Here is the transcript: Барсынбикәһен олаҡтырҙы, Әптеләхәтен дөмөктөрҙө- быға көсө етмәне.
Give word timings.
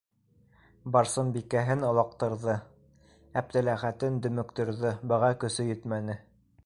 Барсынбикәһен 0.95 1.85
олаҡтырҙы, 1.89 2.55
Әптеләхәтен 3.43 4.19
дөмөктөрҙө- 4.25 4.95
быға 5.13 5.31
көсө 5.45 5.69
етмәне. 5.71 6.19